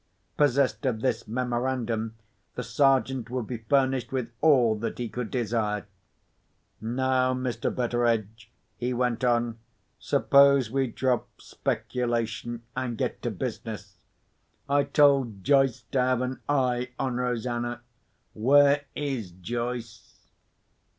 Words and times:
Possessed 0.35 0.83
of 0.87 1.01
this 1.01 1.27
memorandum, 1.27 2.15
the 2.55 2.63
Sergeant 2.63 3.29
would 3.29 3.45
be 3.45 3.57
furnished 3.59 4.11
with 4.11 4.31
all 4.41 4.73
that 4.79 4.97
he 4.97 5.07
could 5.07 5.29
desire.) 5.29 5.85
"Now, 6.81 7.35
Mr. 7.35 7.69
Betteredge," 7.69 8.49
he 8.77 8.95
went 8.95 9.23
on, 9.23 9.59
"suppose 9.99 10.71
we 10.71 10.87
drop 10.87 11.29
speculation, 11.39 12.63
and 12.75 12.97
get 12.97 13.21
to 13.21 13.29
business. 13.29 13.99
I 14.67 14.85
told 14.85 15.43
Joyce 15.43 15.81
to 15.91 15.99
have 16.01 16.21
an 16.23 16.39
eye 16.49 16.89
on 16.97 17.17
Rosanna. 17.17 17.81
Where 18.33 18.85
is 18.95 19.29
Joyce?" 19.29 20.31